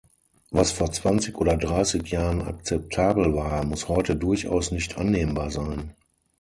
Was 0.49 0.71
vor 0.71 0.91
zwanzig 0.91 1.37
oder 1.37 1.55
dreißig 1.57 2.07
Jahren 2.09 2.41
akzeptabel 2.41 3.35
war, 3.35 3.63
muss 3.65 3.87
heute 3.87 4.15
durchaus 4.15 4.71
nicht 4.71 4.97
annehmbar 4.97 5.51
sein. 5.51 5.93